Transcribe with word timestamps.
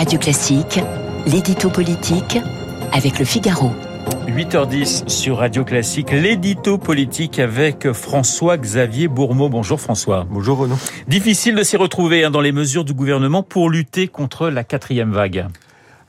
Radio 0.00 0.18
Classique, 0.18 0.80
l'édito 1.26 1.68
politique 1.68 2.38
avec 2.90 3.18
le 3.18 3.24
Figaro. 3.26 3.70
8h10 4.28 5.06
sur 5.10 5.36
Radio 5.36 5.62
Classique, 5.62 6.10
l'édito 6.10 6.78
politique 6.78 7.38
avec 7.38 7.92
François-Xavier 7.92 9.08
Bourmeau. 9.08 9.50
Bonjour 9.50 9.78
François. 9.78 10.26
Bonjour 10.30 10.56
Renaud. 10.56 10.78
Difficile 11.06 11.54
de 11.54 11.62
s'y 11.62 11.76
retrouver 11.76 12.24
hein, 12.24 12.30
dans 12.30 12.40
les 12.40 12.50
mesures 12.50 12.86
du 12.86 12.94
gouvernement 12.94 13.42
pour 13.42 13.68
lutter 13.68 14.08
contre 14.08 14.48
la 14.48 14.64
quatrième 14.64 15.12
vague. 15.12 15.48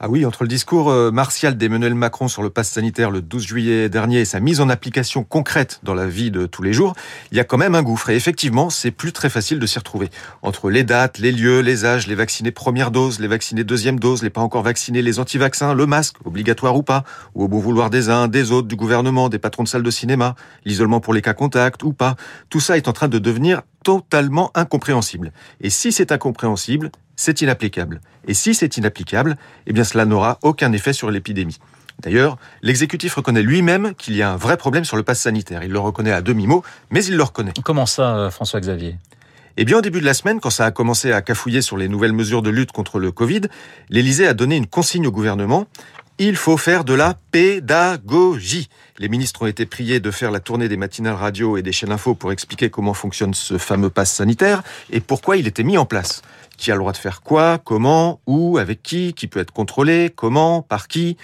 Ah 0.03 0.09
oui, 0.09 0.25
entre 0.25 0.41
le 0.41 0.47
discours 0.47 0.89
euh, 0.89 1.11
martial 1.11 1.57
d'Emmanuel 1.57 1.93
Macron 1.93 2.27
sur 2.27 2.41
le 2.41 2.49
pass 2.49 2.71
sanitaire 2.71 3.11
le 3.11 3.21
12 3.21 3.45
juillet 3.45 3.87
dernier 3.87 4.21
et 4.21 4.25
sa 4.25 4.39
mise 4.39 4.59
en 4.59 4.67
application 4.67 5.23
concrète 5.23 5.79
dans 5.83 5.93
la 5.93 6.07
vie 6.07 6.31
de 6.31 6.47
tous 6.47 6.63
les 6.63 6.73
jours, 6.73 6.95
il 7.31 7.37
y 7.37 7.39
a 7.39 7.43
quand 7.43 7.59
même 7.59 7.75
un 7.75 7.83
gouffre. 7.83 8.09
Et 8.09 8.15
effectivement, 8.15 8.71
c'est 8.71 8.89
plus 8.89 9.13
très 9.13 9.29
facile 9.29 9.59
de 9.59 9.65
s'y 9.67 9.77
retrouver. 9.77 10.09
Entre 10.41 10.71
les 10.71 10.83
dates, 10.83 11.19
les 11.19 11.31
lieux, 11.31 11.59
les 11.59 11.85
âges, 11.85 12.07
les 12.07 12.15
vaccinés 12.15 12.49
première 12.49 12.89
dose, 12.89 13.19
les 13.19 13.27
vaccinés 13.27 13.63
deuxième 13.63 13.99
dose, 13.99 14.23
les 14.23 14.31
pas 14.31 14.41
encore 14.41 14.63
vaccinés, 14.63 15.03
les 15.03 15.19
anti-vaccins, 15.19 15.75
le 15.75 15.85
masque, 15.85 16.15
obligatoire 16.25 16.75
ou 16.75 16.81
pas, 16.81 17.03
ou 17.35 17.43
au 17.43 17.47
bon 17.47 17.59
vouloir 17.59 17.91
des 17.91 18.09
uns, 18.09 18.27
des 18.27 18.51
autres, 18.51 18.67
du 18.67 18.75
gouvernement, 18.75 19.29
des 19.29 19.37
patrons 19.37 19.61
de 19.61 19.67
salles 19.67 19.83
de 19.83 19.91
cinéma, 19.91 20.33
l'isolement 20.65 20.99
pour 20.99 21.13
les 21.13 21.21
cas 21.21 21.35
contacts 21.35 21.83
ou 21.83 21.93
pas, 21.93 22.15
tout 22.49 22.59
ça 22.59 22.75
est 22.75 22.87
en 22.87 22.93
train 22.93 23.07
de 23.07 23.19
devenir 23.19 23.61
totalement 23.83 24.49
incompréhensible. 24.55 25.31
Et 25.59 25.69
si 25.69 25.91
c'est 25.91 26.11
incompréhensible, 26.11 26.89
c'est 27.21 27.41
inapplicable. 27.41 28.01
Et 28.27 28.33
si 28.33 28.55
c'est 28.55 28.77
inapplicable, 28.77 29.37
eh 29.67 29.73
bien 29.73 29.83
cela 29.83 30.05
n'aura 30.05 30.39
aucun 30.41 30.71
effet 30.71 30.91
sur 30.91 31.11
l'épidémie. 31.11 31.59
D'ailleurs, 31.99 32.37
l'exécutif 32.63 33.13
reconnaît 33.13 33.43
lui-même 33.43 33.93
qu'il 33.93 34.15
y 34.15 34.23
a 34.23 34.31
un 34.31 34.37
vrai 34.37 34.57
problème 34.57 34.85
sur 34.85 34.97
le 34.97 35.03
pass 35.03 35.19
sanitaire. 35.19 35.63
Il 35.63 35.71
le 35.71 35.77
reconnaît 35.77 36.11
à 36.11 36.23
demi-mot, 36.23 36.63
mais 36.89 37.05
il 37.05 37.15
le 37.15 37.21
reconnaît. 37.21 37.53
Comment 37.63 37.85
ça, 37.85 38.15
euh, 38.15 38.31
François-Xavier? 38.31 38.97
Eh 39.57 39.65
bien, 39.65 39.77
au 39.77 39.81
début 39.81 39.99
de 39.99 40.05
la 40.05 40.15
semaine, 40.15 40.39
quand 40.39 40.49
ça 40.49 40.65
a 40.65 40.71
commencé 40.71 41.11
à 41.11 41.21
cafouiller 41.21 41.61
sur 41.61 41.77
les 41.77 41.89
nouvelles 41.89 42.13
mesures 42.13 42.41
de 42.41 42.49
lutte 42.49 42.71
contre 42.71 42.97
le 42.97 43.11
Covid, 43.11 43.41
l'Élysée 43.89 44.25
a 44.25 44.33
donné 44.33 44.55
une 44.55 44.65
consigne 44.65 45.05
au 45.05 45.11
gouvernement. 45.11 45.67
Il 46.23 46.35
faut 46.35 46.55
faire 46.55 46.83
de 46.83 46.93
la 46.93 47.15
pédagogie. 47.31 48.69
Les 48.99 49.09
ministres 49.09 49.41
ont 49.41 49.47
été 49.47 49.65
priés 49.65 49.99
de 49.99 50.11
faire 50.11 50.29
la 50.29 50.39
tournée 50.39 50.69
des 50.69 50.77
matinales 50.77 51.15
radio 51.15 51.57
et 51.57 51.63
des 51.63 51.71
chaînes 51.71 51.91
info 51.91 52.13
pour 52.13 52.31
expliquer 52.31 52.69
comment 52.69 52.93
fonctionne 52.93 53.33
ce 53.33 53.57
fameux 53.57 53.89
pass 53.89 54.11
sanitaire 54.11 54.61
et 54.91 54.99
pourquoi 54.99 55.37
il 55.37 55.47
était 55.47 55.63
mis 55.63 55.79
en 55.79 55.85
place 55.85 56.21
qui 56.57 56.69
a 56.69 56.75
le 56.75 56.79
droit 56.81 56.91
de 56.91 56.97
faire 56.97 57.23
quoi, 57.23 57.57
comment, 57.57 58.21
où, 58.27 58.59
avec 58.59 58.83
qui, 58.83 59.15
qui 59.15 59.25
peut 59.25 59.39
être 59.39 59.49
contrôlé, 59.49 60.13
comment, 60.15 60.61
par 60.61 60.87
qui. 60.87 61.17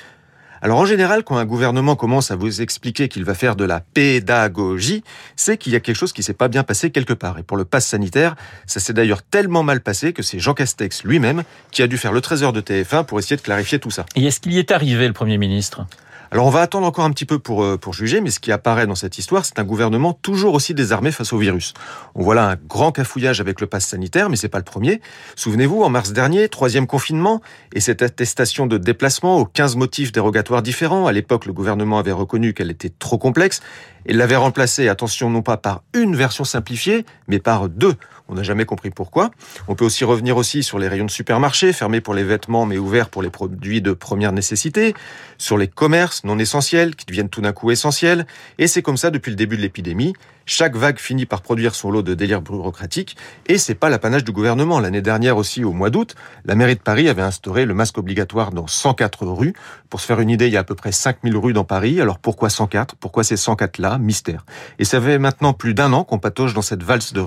Alors 0.61 0.80
en 0.80 0.86
général, 0.86 1.23
quand 1.23 1.38
un 1.38 1.45
gouvernement 1.45 1.95
commence 1.95 2.31
à 2.31 2.36
vous 2.36 2.61
expliquer 2.61 3.08
qu'il 3.08 3.23
va 3.23 3.33
faire 3.33 3.55
de 3.55 3.63
la 3.63 3.80
pédagogie, 3.80 5.03
c'est 5.36 5.58
qu'il 5.58 5.73
y 5.73 5.75
a 5.75 5.80
quelque 5.80 5.95
chose 5.95 6.14
qui 6.14 6.23
s'est 6.23 6.33
pas 6.33 6.47
bien 6.47 6.64
passé 6.64 6.91
quelque 6.91 7.14
part. 7.14 7.38
Et 7.38 7.44
pour 7.44 7.58
le 7.58 7.66
pass 7.66 7.86
sanitaire, 7.86 8.36
ça 8.66 8.80
s'est 8.80 8.94
d'ailleurs 8.94 9.22
tellement 9.23 9.64
mal 9.64 9.81
passé 9.81 10.14
que 10.14 10.23
c'est 10.23 10.39
Jean 10.39 10.53
Castex 10.53 11.03
lui-même 11.03 11.44
qui 11.72 11.81
a 11.83 11.88
dû 11.88 11.97
faire 11.97 12.11
le 12.11 12.22
trésor 12.22 12.53
de 12.53 12.61
TF1 12.61 13.05
pour 13.05 13.19
essayer 13.19 13.36
de 13.36 13.41
clarifier 13.41 13.80
tout 13.80 13.91
ça. 13.91 14.05
Et 14.16 14.25
est-ce 14.25 14.39
qu'il 14.39 14.53
y 14.53 14.59
est 14.59 14.72
arrivé, 14.72 15.08
le 15.08 15.14
Premier 15.14 15.38
ministre? 15.38 15.86
Alors 16.31 16.45
on 16.45 16.50
va 16.50 16.61
attendre 16.61 16.86
encore 16.86 17.06
un 17.06 17.11
petit 17.11 17.25
peu 17.25 17.39
pour, 17.39 17.64
euh, 17.64 17.78
pour 17.78 17.94
juger, 17.94 18.22
mais 18.22 18.30
ce 18.30 18.39
qui 18.39 18.52
apparaît 18.52 18.88
dans 18.88 18.95
cette 18.95 19.17
histoire, 19.17 19.45
c'est 19.45 19.59
un 19.59 19.64
gouvernement 19.64 20.14
toujours 20.14 20.53
aussi 20.53 20.73
désarmé 20.73 21.11
face 21.11 21.31
au 21.33 21.38
virus. 21.38 21.73
On 22.16 22.23
voit 22.23 22.36
là 22.36 22.50
un 22.50 22.56
grand 22.56 22.92
cafouillage 22.92 23.39
avec 23.39 23.61
le 23.61 23.67
pass 23.67 23.86
sanitaire, 23.86 24.30
mais 24.30 24.36
c'est 24.36 24.50
pas 24.50 24.58
le 24.58 24.64
premier. 24.64 25.02
Souvenez-vous, 25.36 25.83
en 25.83 25.89
mars 25.89 26.11
dernier, 26.11 26.50
troisième 26.50 26.88
confinement, 26.88 27.42
et 27.73 27.80
cette 27.80 28.02
attestation 28.02 28.67
de 28.67 28.78
déplacement 28.78 29.38
aux 29.38 29.45
15 29.45 29.75
motifs 29.75 30.11
dérogatoires 30.11 30.61
différents. 30.61 31.08
À 31.08 31.11
l'époque, 31.11 31.45
le 31.45 31.53
gouvernement 31.53 32.00
avait 32.00 32.11
reconnu 32.11 32.53
qu'elle 32.53 32.72
était 32.72 32.92
trop 32.98 33.17
complexe 33.17 33.61
et 34.05 34.14
l'avait 34.14 34.36
remplacée, 34.36 34.88
attention, 34.88 35.30
non 35.30 35.42
pas 35.42 35.58
par 35.58 35.83
une 35.94 36.16
version 36.16 36.44
simplifiée, 36.44 37.05
mais 37.28 37.39
par 37.39 37.70
deux. 37.70 37.95
On 38.30 38.36
n'a 38.36 38.44
jamais 38.44 38.66
compris 38.66 38.89
pourquoi. 38.89 39.31
On 39.67 39.75
peut 39.75 39.86
aussi 39.86 40.03
revenir 40.03 40.38
aussi 40.38 40.64
sur 40.64 40.80
les 40.80 40.88
rayons 40.88 41.05
de 41.05 41.11
supermarché, 41.11 41.72
fermés 41.72 42.02
pour 42.02 42.14
les 42.14 42.23
vêtements 42.23 42.66
mais 42.66 42.78
ouverts 42.78 43.09
pour 43.09 43.22
les 43.22 43.30
produits 43.30 43.81
de 43.81 43.94
première 43.94 44.31
nécessité, 44.31 44.94
sur 45.38 45.58
les 45.58 45.67
commerces 45.67 46.16
non 46.23 46.39
essentiels 46.39 46.95
qui 46.95 47.05
deviennent 47.05 47.29
tout 47.29 47.41
d'un 47.41 47.53
coup 47.53 47.71
essentiels. 47.71 48.25
Et 48.57 48.67
c'est 48.67 48.81
comme 48.81 48.97
ça 48.97 49.09
depuis 49.09 49.30
le 49.30 49.36
début 49.36 49.58
de 49.58 49.61
l'épidémie. 49.61 50.14
Chaque 50.49 50.77
vague 50.77 50.97
finit 50.97 51.25
par 51.25 51.42
produire 51.42 51.75
son 51.75 51.92
lot 51.92 52.03
de 52.03 52.14
délire 52.14 52.42
bureaucratique 52.42 53.17
et 53.47 53.58
c'est 53.58 53.75
pas 53.75 53.89
l'apanage 53.89 54.23
du 54.23 54.31
gouvernement. 54.31 54.80
L'année 54.80 55.02
dernière 55.02 55.36
aussi, 55.36 55.65
au 55.65 55.73
mois 55.73 55.89
d'août, 55.89 56.15
la 56.45 56.55
mairie 56.55 56.75
de 56.75 56.80
Paris 56.80 57.09
avait 57.09 57.21
instauré 57.21 57.65
le 57.65 57.73
masque 57.73 57.97
obligatoire 57.97 58.52
dans 58.52 58.65
104 58.65 59.25
rues. 59.25 59.53
Pour 59.89 59.99
se 59.99 60.05
faire 60.05 60.21
une 60.21 60.30
idée, 60.30 60.47
il 60.47 60.53
y 60.53 60.58
a 60.58 60.61
à 60.61 60.64
peu 60.64 60.73
près 60.73 60.93
5000 60.93 61.36
rues 61.36 61.52
dans 61.52 61.65
Paris. 61.65 61.99
Alors 61.99 62.17
pourquoi 62.17 62.49
104 62.49 62.95
Pourquoi 62.95 63.25
ces 63.25 63.36
104 63.36 63.77
là? 63.80 63.97
Mystère. 63.97 64.45
Et 64.80 64.86
ça 64.86 65.02
fait 65.02 65.19
maintenant 65.19 65.52
plus 65.52 65.73
d'un 65.73 65.92
an 65.92 66.05
qu'on 66.05 66.17
patauge 66.17 66.53
dans 66.53 66.61
cette 66.61 66.81
valse 66.81 67.11
de, 67.11 67.21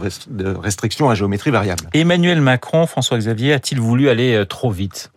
restrictions 0.55 1.11
à 1.11 1.15
géométrie 1.15 1.51
variable. 1.51 1.91
Emmanuel 1.93 2.41
Macron, 2.41 2.87
François-Xavier, 2.87 3.53
a-t-il 3.53 3.83
voulu 3.83 4.09
aller 4.09 4.35
euh, 4.35 4.47
trop 4.47 4.71
vite? 4.71 5.13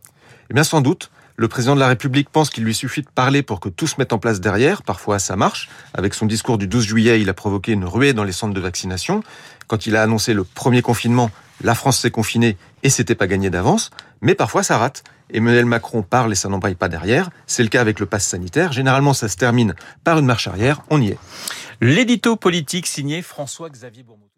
Eh 0.50 0.54
bien 0.54 0.66
sans 0.66 0.82
doute. 0.82 1.10
Le 1.36 1.48
président 1.48 1.74
de 1.74 1.80
la 1.80 1.88
République 1.88 2.30
pense 2.30 2.52
qu'il 2.52 2.64
lui 2.64 2.76
suffit 2.76 3.02
de 3.02 3.10
parler 3.10 3.42
pour 3.42 3.60
que 3.60 3.70
tout 3.70 3.88
se 3.88 3.96
mette 3.98 4.14
en 4.14 4.20
place 4.20 4.40
derrière. 4.40 4.84
Parfois, 4.84 5.18
ça 5.18 5.36
marche. 5.36 5.68
Avec 5.96 6.14
son 6.14 6.28
discours 6.28 6.60
du 6.60 6.68
12 6.68 6.86
juillet, 6.86 7.22
il 7.22 7.30
a 7.30 7.34
provoqué 7.34 7.72
une 7.72 7.86
ruée 7.86 8.14
dans 8.14 8.24
les 8.24 8.32
centres 8.32 8.54
de 8.54 8.60
vaccination. 8.60 9.24
Quand 9.68 9.88
il 9.88 9.96
a 9.96 10.04
annoncé 10.04 10.34
le 10.34 10.44
premier 10.44 10.84
confinement, 10.84 11.32
la 11.64 11.74
France 11.74 12.00
s'est 12.00 12.12
confinée 12.12 12.58
et 12.84 12.90
c'était 12.90 13.16
pas 13.16 13.26
gagné 13.26 13.50
d'avance. 13.50 13.90
Mais 14.22 14.36
parfois, 14.36 14.62
ça 14.62 14.78
rate. 14.78 15.04
Emmanuel 15.32 15.66
Macron 15.66 16.04
parle 16.04 16.32
et 16.32 16.36
ça 16.36 16.50
n'embraye 16.50 16.76
pas 16.76 16.90
derrière. 16.90 17.32
C'est 17.48 17.64
le 17.64 17.70
cas 17.70 17.82
avec 17.82 18.00
le 18.00 18.06
pass 18.06 18.26
sanitaire. 18.26 18.72
Généralement, 18.72 19.14
ça 19.14 19.28
se 19.28 19.38
termine 19.38 19.74
par 20.04 20.20
une 20.20 20.26
marche 20.26 20.48
arrière. 20.48 20.82
On 20.92 21.02
y 21.02 21.10
est. 21.10 21.18
L'édito 21.82 22.36
politique 22.36 22.86
signé 22.86 23.24
François-Xavier 23.24 24.04
Bourmont. 24.04 24.33